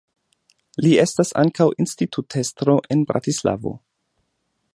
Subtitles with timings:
[0.85, 3.77] Li estas ankaŭ institutestro en Bratislavo.